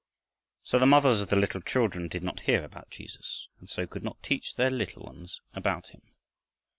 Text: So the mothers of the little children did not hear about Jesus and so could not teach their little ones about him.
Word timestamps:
So 0.63 0.79
the 0.79 0.87
mothers 0.87 1.21
of 1.21 1.29
the 1.29 1.35
little 1.35 1.61
children 1.61 2.07
did 2.07 2.23
not 2.23 2.39
hear 2.39 2.63
about 2.63 2.89
Jesus 2.89 3.47
and 3.59 3.69
so 3.69 3.85
could 3.85 4.01
not 4.03 4.23
teach 4.23 4.55
their 4.55 4.71
little 4.71 5.03
ones 5.03 5.39
about 5.53 5.89
him. 5.89 6.01